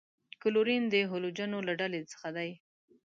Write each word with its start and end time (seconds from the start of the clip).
کلورین 0.41 0.83
د 0.89 0.95
هلوجنو 1.11 1.59
له 1.67 1.73
ډلې 1.81 2.01
څخه 2.11 2.29
دی. 2.37 2.49